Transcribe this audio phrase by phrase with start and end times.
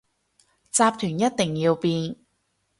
[0.03, 0.03] 集
[0.81, 2.15] 團一定要變